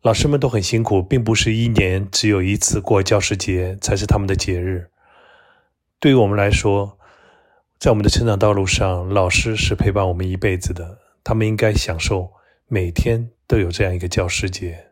[0.01, 4.89] 老师们都很辛苦，并不是一年只有一次过教师节才是他们的节日。
[5.99, 6.97] 对于我们来说，
[7.77, 12.31] 在我们的成长道路上，老师是陪伴我们一辈子的，他们应该享受
[12.67, 14.91] 每天都有这样一个教师节。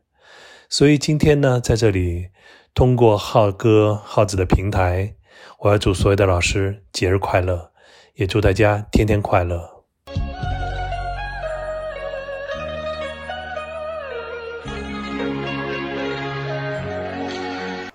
[0.68, 2.28] 所以今天呢，在这里
[2.74, 5.16] 通过浩哥、浩子的平台，
[5.60, 7.72] 我要祝所有的老师节日快乐，
[8.16, 9.77] 也祝大家天天快乐。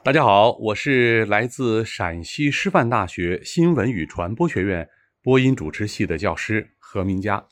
[0.05, 4.89] 大家好，我是来自陕西师范大学新闻与传播学院
[5.23, 7.47] 播音主持系的教师何明佳，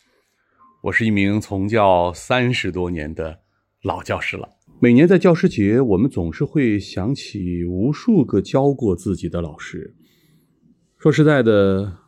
[0.82, 3.38] 我是一名从教三十多年的
[3.84, 4.48] 老教师了。
[4.80, 9.94] 每年在教师节，我们总是会想起无数个教过自己的老师。
[10.98, 11.98] 说实在的，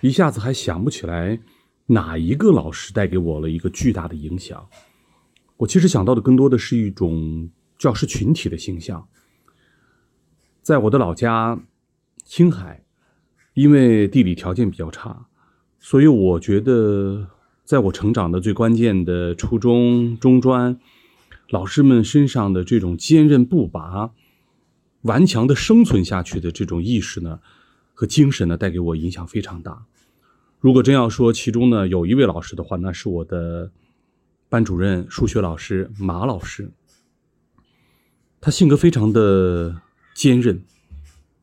[0.00, 1.40] 一下子还想不起来
[1.86, 4.64] 哪一个老师带给我了一个巨大的影响。
[5.56, 9.04] 我其实想到的更多的是一种教师群体的形象。
[10.64, 11.60] 在我的老家
[12.24, 12.82] 青海，
[13.52, 15.26] 因为地理条件比较差，
[15.78, 17.28] 所以我觉得
[17.66, 20.80] 在我成长的最关键的初中、中专。
[21.50, 24.12] 老师们身上的这种坚韧不拔、
[25.02, 27.40] 顽强的生存下去的这种意识呢，
[27.92, 29.84] 和精神呢，带给我影响非常大。
[30.60, 33.70] 如果真要说其中呢有一位老师的话，那是我的
[34.48, 36.70] 班主任数学老师马老师。
[38.40, 39.82] 他性格非常的
[40.14, 40.62] 坚韧，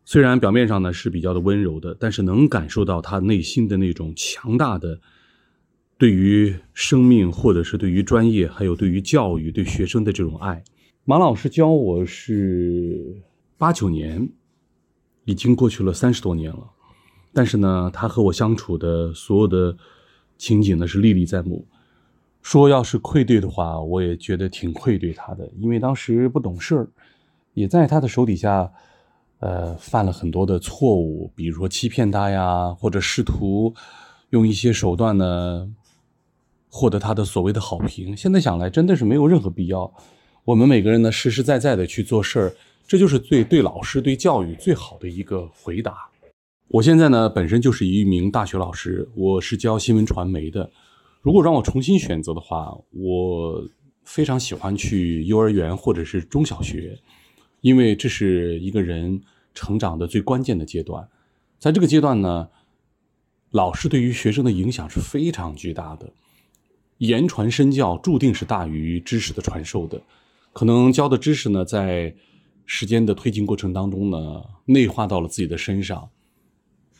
[0.05, 4.99] 虽然表面上呢是比较的温柔的，但是能感受到他内心的那种强大的。
[5.97, 10.63] 对于生命，或者是对于专业，还有对于教育、对学生的这种爱，
[11.05, 13.21] 马老师教我是
[13.55, 14.27] 八九年，
[15.25, 16.67] 已经过去了三十多年了。
[17.31, 19.77] 但是呢，他和我相处的所有的
[20.39, 21.67] 情景呢是历历在目。
[22.41, 26.89] 说要是愧对的话，我也觉得挺愧对他的，因为当时不懂事儿，
[27.53, 28.71] 也在他的手底下，
[29.39, 33.73] 呃，犯了很多的错误，比如说欺骗他呀，或者试图
[34.29, 35.73] 用一些手段呢。
[36.73, 39.93] 获得他的所谓的好评，现在想来真的是没有任何必要。
[40.45, 42.55] 我们每个人呢，实实在在的去做事儿，
[42.87, 46.09] 这就是最对老师、对教育最好的一个回答。
[46.69, 50.71] 我现在呢，本身就是一名大学老师，我是教新闻传媒的。
[51.19, 53.61] 如果让我重新选择的话，我
[54.05, 56.97] 非常喜欢去幼儿园或者是中小学，
[57.61, 59.21] 因为这是一个人
[59.53, 61.07] 成长的最关键的阶段。
[61.57, 62.49] 在这个阶段呢，
[63.51, 66.11] 老师对于学生的影响是非常巨大的。
[66.97, 70.01] 言传身教注定是大于知识的传授的，
[70.53, 72.13] 可能教的知识呢，在
[72.65, 76.09] 时间的推进过程当中呢，内化到了自己的身上。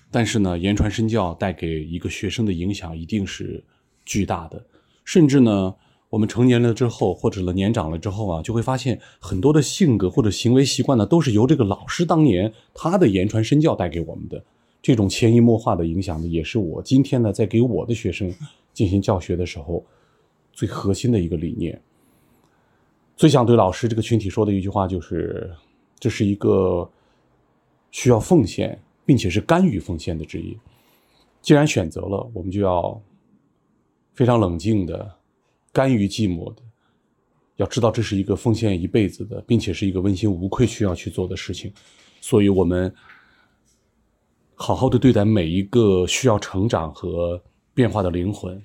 [0.10, 3.63] 但是呢，言传身教带给一个学生的影响一定是
[4.04, 4.65] 巨大的，
[5.06, 5.76] 甚至呢，
[6.12, 14.43] 我们成年了之后，或者了年长了之后啊，就会发现很多的性格或者行为习惯呢，都是由这个老师当年他的言传身教带给我们的。
[14.82, 18.32] 这种潜移默化的影响呢，也是我今天呢在给我的学生
[18.74, 19.84] 进行教学的时候
[20.54, 21.82] 最核心的一个理念。
[23.15, 25.50] 最想对老师这个群体说的一句话就是：
[26.00, 26.88] 这是一个
[27.89, 28.80] 需要奉献。
[29.04, 30.56] 并且是甘于奉献的职业。
[31.41, 33.02] 既然选择了，我们就要
[34.13, 35.12] 非常冷静的、
[35.71, 36.62] 甘于寂寞的，
[37.55, 41.73] 要知道这是一个奉献一辈子的，并且是一个问心无愧需要去做的事情。
[42.19, 42.93] 所以，我们
[44.55, 47.41] 好好的对待每一个需要成长和
[47.73, 48.62] 变化的灵魂。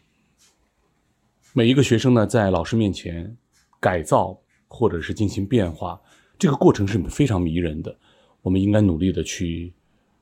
[1.53, 3.37] 每一个学生呢，在老师面前
[3.81, 4.39] 改造
[4.69, 6.01] 或者是进行变化，
[6.39, 7.97] 这个过程是非常迷人的。
[8.43, 9.73] 我们应该努力的去。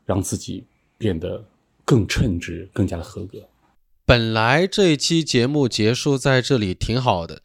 [0.06, 0.66] 让自己
[0.98, 1.42] 变得
[1.82, 3.42] 更称职，更加的合格。
[4.06, 7.40] 本来这一期节目结束在这里挺好的，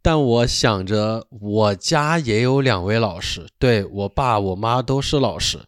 [0.00, 5.66] 但我想着我家也有两位老师，对我爸我妈都是老师。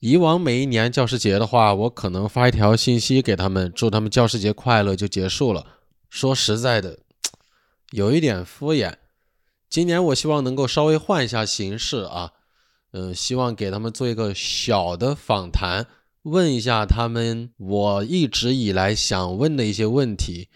[0.00, 5.64] 以往每一年教师节的话，我可能发一条信息给他们，祝他们教师节快乐就结束了。
[6.10, 6.98] 说实在的，
[7.92, 8.94] 有一点敷衍。
[9.70, 12.32] 今年我希望能够稍微换一下形式啊。
[12.92, 15.86] 嗯，希望给他们做一个小的访谈，
[16.26, 20.48] 问一下他们我一直以来想问的一些问题。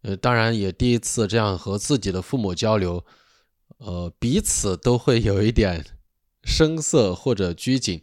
[0.00, 3.04] 呃，当然也第一次这样和自己的父母交流，
[3.76, 5.84] 呃，彼此都会有一点
[6.44, 8.00] 生涩或者拘谨，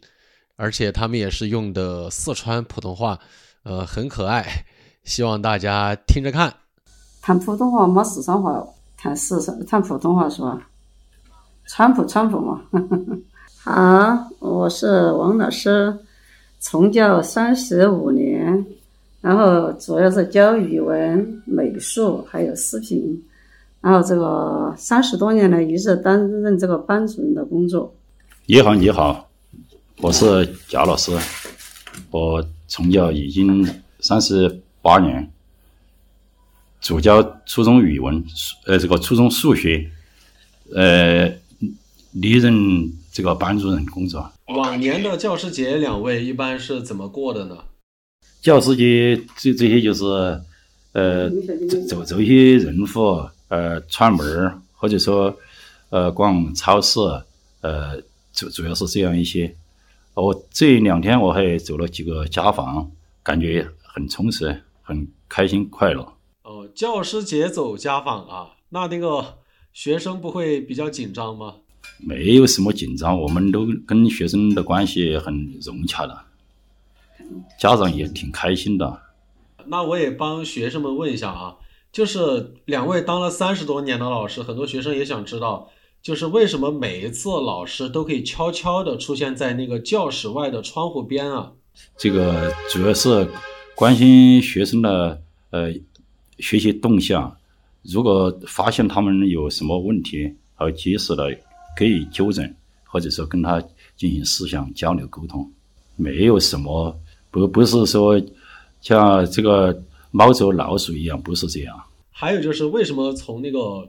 [0.54, 3.18] 而且他们也是用的四川普通话，
[3.64, 4.64] 呃，很可爱。
[5.02, 6.54] 希望大家听着看。
[7.20, 8.64] 谈普通话没四川话，
[8.96, 10.60] 谈四川谈普通话是吧？
[11.66, 12.60] 川普川普嘛。
[13.64, 15.98] 好，我是王老师，
[16.58, 18.66] 从教三十五年，
[19.20, 23.22] 然后主要是教语文、美术还有视频，
[23.80, 27.94] 然后这个三十多年来一直担任这个班主任的工作。
[28.46, 29.28] 你好，你好，
[29.98, 31.16] 我是贾老师，
[32.10, 33.64] 我从教已经
[34.00, 35.30] 三十八年，
[36.80, 38.24] 主教初中语文，
[38.66, 39.88] 呃，这个初中数学，
[40.74, 41.32] 呃，
[42.12, 42.92] 历任。
[43.16, 44.30] 这个班主任工作。
[44.48, 47.56] 往年的教师节，两位一般是怎么过的呢？
[48.42, 50.04] 教师节这这些就是，
[50.92, 51.30] 呃，
[51.88, 55.34] 走走一些人户，呃，串门儿，或者说，
[55.88, 57.00] 呃，逛超市，
[57.62, 57.98] 呃，
[58.34, 59.56] 主主要是这样一些。
[60.12, 62.90] 我这两天我还走了几个家访，
[63.22, 66.06] 感觉很充实，很开心快乐。
[66.42, 69.38] 哦，教师节走家访啊，那那个
[69.72, 71.54] 学生不会比较紧张吗？
[71.98, 76.18] 没有什么紧张，我们都跟学生的关系很融洽的，
[77.58, 79.00] 家长也挺开心的。
[79.64, 81.56] 那我也帮学生们问一下啊，
[81.90, 85.70] 就是两位当了三十多年的老师，很多学生也想知道，
[86.02, 91.50] 就是为什么每一次老师都可以悄悄的出现在那个教室外的窗户边啊？
[91.96, 93.26] 这个主要是
[93.74, 95.72] 关心学生的呃
[96.38, 97.36] 学习动向，
[97.82, 101.36] 如果发现他们有什么问题，好及时的。
[101.76, 103.62] 给予纠正，或者说跟他
[103.96, 105.48] 进行思想交流沟通，
[105.94, 106.98] 没有什么
[107.30, 108.20] 不不是说
[108.80, 111.78] 像这个猫捉老鼠一样，不是这样。
[112.10, 113.86] 还有就是为什么从那个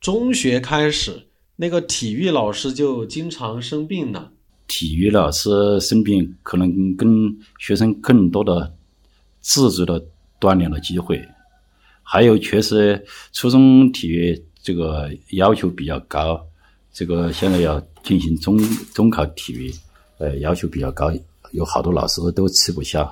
[0.00, 4.30] 中学开始，那个体育老师就经常生病呢？
[4.66, 8.74] 体育老师生病可能跟学生更多的
[9.40, 10.04] 自主的
[10.40, 11.20] 锻炼的机会，
[12.02, 16.44] 还有确实初中体育这个要求比较高。
[16.92, 18.58] 这个现在要进行中
[18.92, 19.72] 中考体育，
[20.18, 21.12] 呃，要求比较高，
[21.52, 23.02] 有好多老师都吃不消。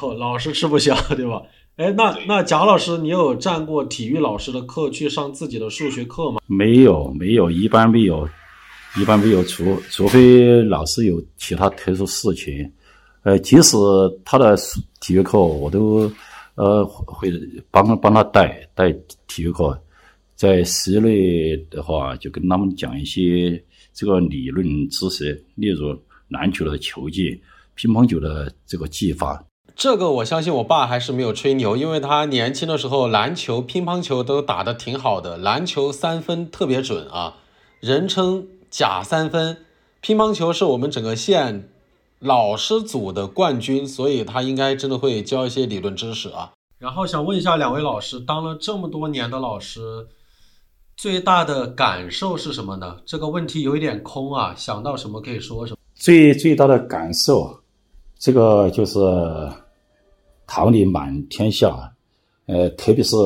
[0.00, 1.42] 哦， 老师吃不消，对吧？
[1.76, 6.40] 哎，那那贾老师，你有占过体育老师的课去上自己的数学课吗？
[6.46, 8.28] 没有，没有，一般没有，
[9.00, 12.70] 一般没有，除除非老师有其他特殊事情，
[13.22, 13.76] 呃，即使
[14.24, 14.54] 他的
[15.00, 16.12] 体育课，我都
[16.56, 17.32] 呃会
[17.70, 18.92] 帮帮他带带
[19.26, 19.80] 体育课。
[20.42, 23.62] 在室内的话，就跟他们讲一些
[23.94, 25.96] 这个理论知识，例如
[26.30, 27.40] 篮球的球技
[27.76, 29.44] 乒乓球的这个技法。
[29.76, 37.36] 这个我相信我爸还是没有吹牛，因为他年轻的时候篮球、乒乓球都打得挺好的，篮球三分特别准啊，
[37.78, 39.58] 人称假三分。
[40.00, 41.68] 乒乓球是我们整个县
[42.18, 46.50] 老师组的冠军，所以他应该真的会教一些理论知识啊。
[46.80, 50.08] 然后想问一下两位老师，当了这么多年的老师，
[50.96, 52.96] 最大的感受是什么呢？
[53.04, 55.78] 这个问题有一点空啊，想到什么可以说什么。
[55.94, 57.58] 最最大的感受，
[58.18, 58.98] 这个就是
[60.46, 61.92] 桃李满天下，
[62.46, 63.16] 呃，特别是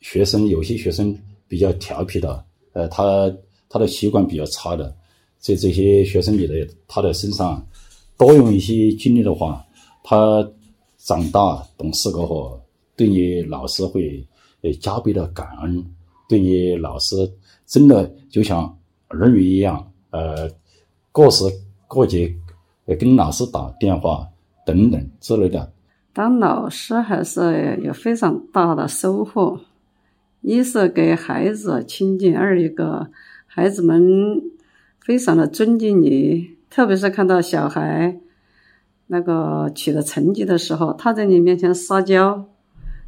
[0.00, 3.32] 学生，有些学生比较调皮的，呃，他
[3.68, 4.94] 他的习惯比较差的，
[5.38, 6.54] 在这些学生里的
[6.86, 7.64] 他的身上
[8.16, 9.64] 多用一些精力的话，
[10.02, 10.46] 他
[10.98, 12.60] 长大懂事过后，
[12.96, 14.26] 对你老师会
[14.62, 15.84] 呃加倍的感恩，
[16.28, 17.16] 对你老师
[17.66, 20.48] 真的就像儿女一样，呃，
[21.10, 21.44] 过时
[21.86, 22.32] 过节
[23.00, 24.28] 跟老师打电话
[24.64, 25.72] 等等之类的。
[26.12, 29.60] 当老师还是有非常大的收获，
[30.42, 33.08] 一是给孩子亲近，二一个
[33.46, 34.42] 孩子们
[35.00, 38.18] 非常的尊敬你，特别是看到小孩
[39.06, 42.44] 那个取得成绩的时候，他在你面前撒娇，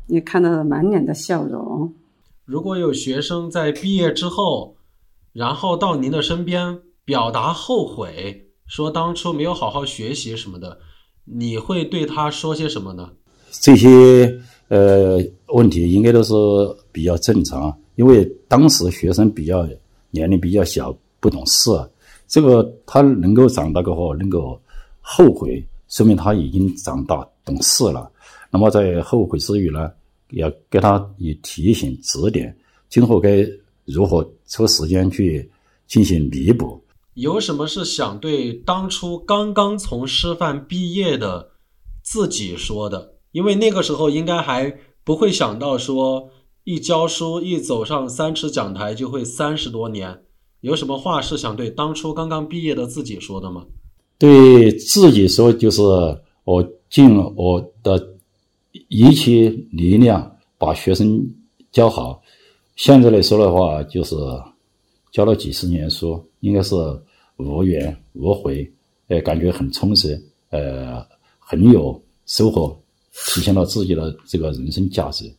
[0.07, 1.93] 你看到满脸的笑容。
[2.51, 4.75] 如果有学生在毕业之后，
[5.33, 10.77] 然后到您的身边表达后悔，说当初没有好好学习什么的。
[11.25, 13.09] 你会对他说些什么呢？
[13.53, 14.37] 这些
[14.67, 15.21] 呃
[15.55, 16.35] 问题应该都是
[16.91, 19.65] 比较正常，因为当时学生比较
[20.11, 21.71] 年龄比较小，不懂事。
[22.27, 24.61] 这个他能够长大过后能够
[25.01, 28.11] 后悔，说明他已经长大懂事了。
[28.51, 29.89] 那么在后悔之余呢，
[30.33, 32.57] 要给他以提醒指点，
[32.89, 33.47] 今后该
[33.85, 35.49] 如何抽时间去
[35.87, 36.81] 进行弥补。
[37.15, 41.51] 有什么是想对当初刚刚从师范毕业的
[42.03, 43.15] 自己说的？
[43.33, 44.75] 因为那个时候应该还
[45.05, 46.31] 不会想到说
[46.65, 50.23] 一教书一走上三尺讲台就会三十多年。
[50.61, 53.65] 有什么话是想对当初刚刚毕业的自己说的吗？
[54.19, 55.81] 对自己说，就是
[56.45, 57.99] 我尽我的
[58.89, 61.21] 一切力量把学生
[61.73, 62.23] 教好。
[62.77, 64.15] 现在来说的话，就是
[65.13, 66.25] 教了几十年书。
[66.41, 66.75] 应该是
[67.37, 68.67] 无怨无悔，
[69.09, 70.19] 呃，感觉很充实，
[70.49, 71.05] 呃，
[71.39, 72.75] 很有收获，
[73.13, 75.31] 体现了自己的这个人生价值，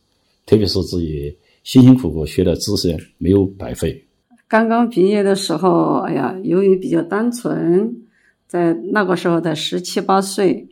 [0.46, 4.00] 特别是自己辛辛苦苦学的知识没有白费。
[4.46, 7.92] 刚刚毕业的时候，哎呀，由于比较单纯，
[8.46, 10.68] 在那个时候才十七八岁，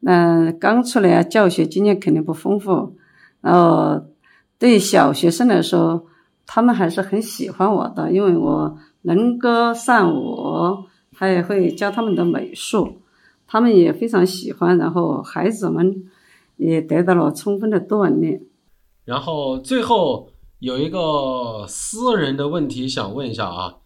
[0.00, 2.96] 那刚出来啊教学经验肯定不丰富，
[3.40, 4.02] 然后
[4.58, 6.06] 对小学生来说，
[6.46, 8.78] 他们还是很喜欢我的，因为我。
[9.08, 13.02] 能歌善舞，他也会教他们的美术，
[13.46, 14.76] 他们也非常喜欢。
[14.78, 15.94] 然后孩子们
[16.56, 18.40] 也得到了充分的锻炼。
[19.04, 20.28] 然后最后
[20.58, 23.76] 有一个私人的问题想问一下啊，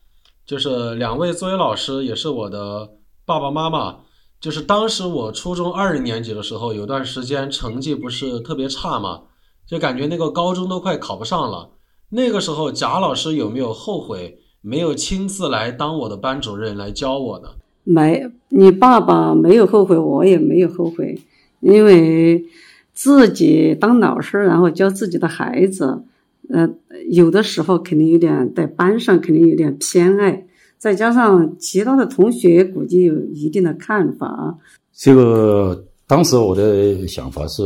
[0.47, 2.89] 就是两位作为老师，也是我的
[3.27, 3.97] 爸爸妈妈。
[4.41, 9.23] 就是当时我初中二年级的时候，有段时间成绩不是特别差嘛，
[9.67, 11.71] 就感觉那个高中都快考不上了。
[12.11, 14.39] 那个时候贾老师有没有后悔？
[14.63, 17.49] 没有亲自来当我的班主任来教我呢，
[17.83, 21.19] 没，你爸爸没有后悔，我也没有后悔，
[21.61, 22.45] 因为
[22.93, 26.03] 自己当老师，然后教自己的孩子，
[26.51, 26.69] 呃，
[27.11, 30.47] 有的时候肯定有点在班上肯定有点偏爱，
[30.81, 34.59] 再加上其他的同学估计有一定的看法。
[34.93, 37.63] 这个当时我的想法是，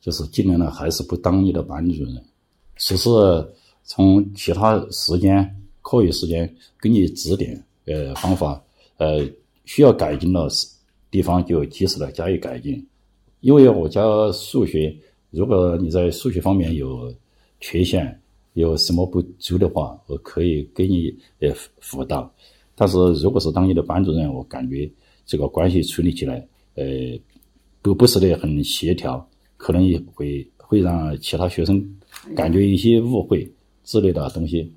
[0.00, 2.22] 就是尽量的还是不当你的班主任，
[2.76, 3.08] 只是
[3.84, 5.56] 从其他时间。
[5.84, 6.48] 课余时间
[6.80, 8.62] 给你指点，呃，方法，
[8.98, 9.18] 呃，
[9.64, 10.48] 需要改进的
[11.10, 12.86] 地方就及时的加以改进。
[13.40, 14.96] 因为我教数学，
[15.30, 17.12] 如果你在数学方面有
[17.58, 18.21] 缺陷，
[18.54, 22.30] 有什么不足的话，我可以给你呃辅导。
[22.74, 24.90] 但是如果是当你的班主任，我感觉
[25.24, 26.84] 这个关系处理起来，呃，
[27.80, 29.26] 不不是的很协调，
[29.56, 31.82] 可能也会会让其他学生
[32.34, 33.50] 感觉一些误会
[33.84, 34.70] 之类的东西。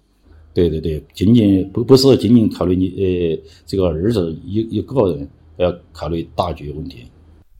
[0.53, 7.03] 对对对，仅仅不不是仅仅考虑你呃这个儿子一一个人，要考虑大局问题。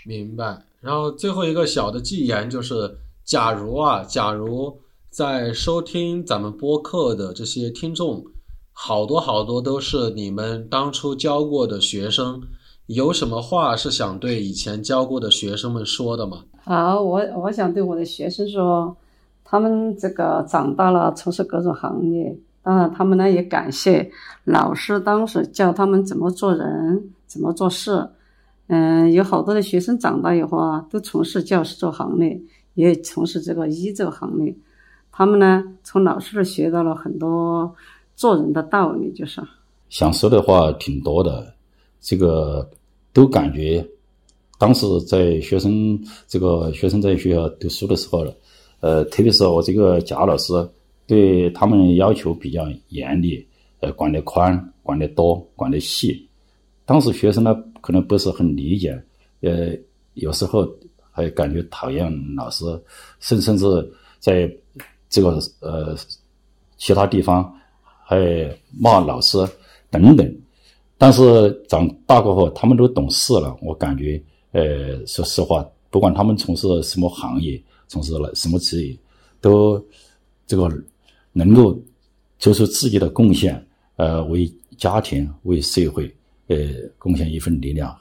[0.05, 0.57] 明白。
[0.80, 2.89] 然后最后一个小的寄言就是：
[3.24, 4.74] 假如啊，假如
[5.16, 8.26] 在收听咱们播客的这些听众，
[8.74, 12.41] 好多好多都是你们当初教过的学生，
[12.88, 16.43] 有什么话是想对以前教过的学生们说的吗？
[16.66, 18.97] 好，我我想对我的学生说，
[19.45, 22.38] 他们这个长大了，从事各种行业。
[22.61, 24.11] 当然，他们呢也感谢
[24.43, 28.09] 老师当时教他们怎么做人、怎么做事，
[28.68, 32.41] 嗯，有好多的学生长大以后啊，都从事教师这行列，
[32.74, 34.53] 也从事这个医这个行列。
[35.18, 37.74] 他们呢，从老师这学到了很多
[38.18, 39.41] 做人的道理，就是
[39.88, 41.55] 想说的话挺多的。
[42.01, 42.70] 这个
[43.13, 43.84] 都感觉，
[44.59, 45.97] 当时在学生
[46.28, 48.26] 这个学生在学校读书的时候，
[48.82, 50.53] 呃，特别是我这个贾老师，
[51.07, 53.47] 对他们要求比较严厉，
[53.80, 56.28] 呃，管得宽，管得多，管得细。
[56.84, 59.01] 当时学生呢，可能不是很理解，
[59.39, 59.70] 呃，
[60.16, 60.70] 有时候
[61.09, 62.66] 还感觉讨厌老师，
[63.22, 63.66] 甚甚至
[64.20, 64.51] 在
[65.16, 65.95] 这个呃
[66.76, 67.49] 其他地方
[68.03, 68.18] 还
[68.78, 69.38] 骂老师
[69.89, 70.38] 等等。
[70.97, 73.55] 但是长大过后，他们都懂事了。
[73.61, 78.97] 我感觉，呃，说实话，不管他们从事什么行业，从事了什么职业，
[79.39, 79.82] 都
[80.47, 80.70] 这个
[81.32, 81.78] 能够
[82.39, 86.13] 做出自己的贡献，呃，为家庭、为社会，
[86.47, 86.57] 呃，
[86.97, 87.97] 贡献一份力量。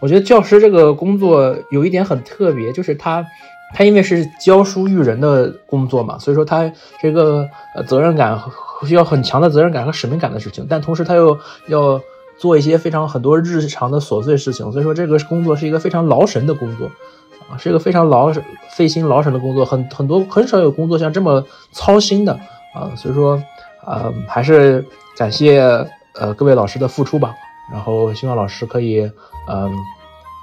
[0.00, 3.24] 我觉得教师这个工作有一点很特别，就是他，
[3.74, 8.40] 他因为是教书育人的工作嘛，所以说他这个呃责任感。
[8.86, 11.98] 需要很强的责任感和使命感的事情，但同时他又要
[12.36, 16.90] 做一些非常很多日常的琐碎事情，所以说这个工作是一个非常劳神的工作，
[17.48, 18.30] 啊，是一个非常劳
[18.68, 21.42] 费心劳神的工作，很很多很少有工作像这么
[21.72, 22.38] 操心的
[22.74, 23.42] 啊，所以说
[23.82, 24.84] 啊，还是
[25.16, 25.58] 感谢
[26.12, 27.34] 呃各位老师的付出吧，
[27.72, 29.10] 然后希望老师可以
[29.48, 29.72] 嗯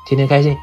[0.07, 0.57] 天天开心。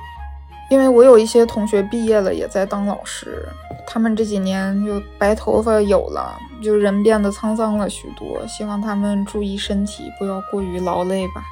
[0.71, 3.45] 因为我有一些同学毕业了，也在当老师，
[3.89, 8.47] 他们这几年就白头发有了，就人变得沧桑了许多。
[8.47, 11.43] 希望他们注意身体，不要过于劳累吧。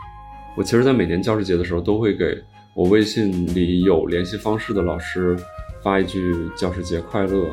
[0.56, 2.40] 我其实，在每年教师节的时候，都会给
[2.74, 5.36] 我微信里有联系方式的老师
[5.82, 7.44] 发一句“教师节快乐”，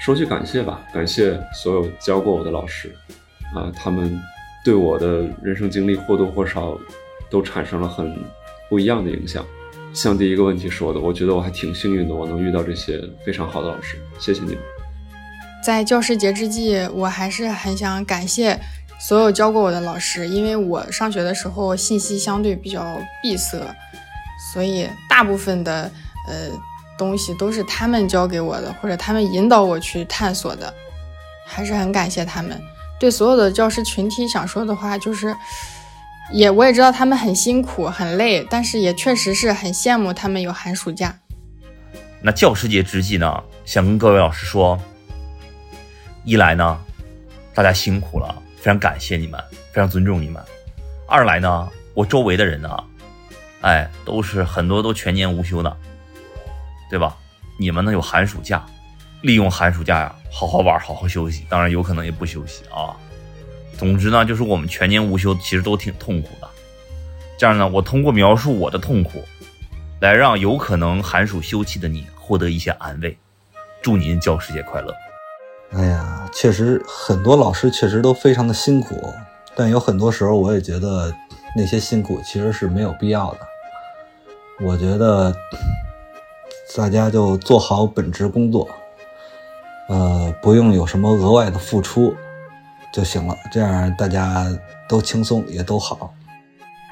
[0.00, 2.92] 说句感谢吧，感谢所有教过我的老师，
[3.54, 4.20] 啊，他们
[4.64, 6.76] 对我的人生经历或多或少
[7.30, 8.12] 都产生了很
[8.68, 9.44] 不一样的影响。
[9.94, 14.58] 像第一个问题说的，我觉得我还挺幸运的，我能遇到这些非常好的老师，谢谢你们。
[15.62, 18.58] 在教师节之际，我还是很想感谢
[18.98, 23.58] 所有教过我的老师，因为我上学的时候信息相对比较闭塞，
[24.52, 25.90] 所以大部分的
[26.26, 26.48] 呃
[26.96, 30.72] 东西都是他们教给我的，或者他们引导我去探索的，
[31.46, 32.58] 还是很感谢他们。
[32.98, 35.36] 对所有的教师群体想说的话就是。
[36.30, 41.18] 也我也知道他们很辛苦很累，但是也确实是很羡慕他们有寒暑假。
[42.20, 44.78] 那教师节之际呢，想跟各位老师说，
[46.24, 46.80] 一来呢，
[47.52, 49.42] 大家辛苦了，非常感谢你们，
[49.72, 50.40] 非常尊重你们；
[51.06, 52.84] 二来呢，我周围的人呢，
[53.60, 55.76] 哎，都是很多都全年无休的，
[56.88, 57.16] 对吧？
[57.58, 58.64] 你们呢有寒暑假，
[59.20, 61.44] 利用寒暑假呀，好好玩，好好休息。
[61.48, 62.96] 当然有可能也不休息啊。
[63.78, 66.48] 总之呢，就是我们全年无休，其实都挺痛苦的。
[67.38, 69.24] 这样呢，我通过描述我的痛苦，
[70.00, 73.16] 来让有可能寒暑休憩的你获得一些安慰。
[73.80, 74.94] 祝您教师节快乐！
[75.72, 79.12] 哎呀，确实很多老师确实都非常的辛苦，
[79.56, 81.12] 但有很多时候我也觉得
[81.56, 83.38] 那些辛苦其实是没有必要的。
[84.60, 85.34] 我觉得
[86.76, 88.68] 大家就做好本职工作，
[89.88, 92.14] 呃，不用有什么额外的付出。
[92.92, 94.46] 就行了，这样大家
[94.88, 96.12] 都轻松也都好。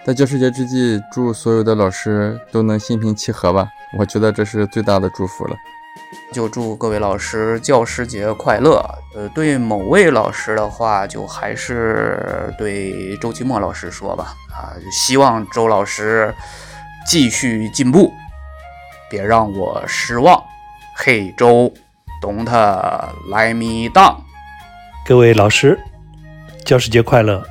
[0.03, 5.55] 在教师节之际，祝所有的老师都能心平气和吧，我觉得这是最大的祝福了。
[6.33, 8.83] 就祝各位老师教师节快乐。
[9.15, 14.35] 呃，对某位老师的话，就还是对周奇墨老师说吧。
[14.51, 16.35] 啊，希望周老师
[17.07, 18.11] 继续进步，
[19.11, 20.43] 别让我失望。
[20.97, 21.73] 嘿，周
[22.23, 24.17] ，Don't let me down。
[25.05, 25.79] 各位老师。
[26.71, 27.45] 教师节快乐。